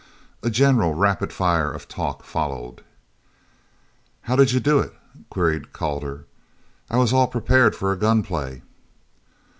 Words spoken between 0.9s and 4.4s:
rapid fire of talk followed. "How